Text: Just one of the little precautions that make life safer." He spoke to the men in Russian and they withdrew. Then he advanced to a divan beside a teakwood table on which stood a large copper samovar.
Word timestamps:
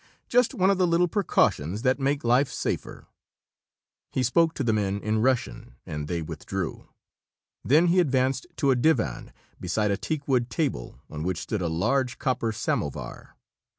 Just 0.27 0.55
one 0.55 0.71
of 0.71 0.79
the 0.79 0.87
little 0.87 1.07
precautions 1.07 1.83
that 1.83 1.99
make 1.99 2.23
life 2.23 2.49
safer." 2.51 3.05
He 4.11 4.23
spoke 4.23 4.55
to 4.55 4.63
the 4.63 4.73
men 4.73 4.99
in 4.99 5.21
Russian 5.21 5.75
and 5.85 6.07
they 6.07 6.23
withdrew. 6.23 6.87
Then 7.63 7.85
he 7.85 7.99
advanced 7.99 8.47
to 8.55 8.71
a 8.71 8.75
divan 8.75 9.31
beside 9.59 9.91
a 9.91 9.97
teakwood 9.97 10.49
table 10.49 10.99
on 11.07 11.21
which 11.21 11.41
stood 11.41 11.61
a 11.61 11.67
large 11.69 12.17
copper 12.17 12.51
samovar. 12.51 13.35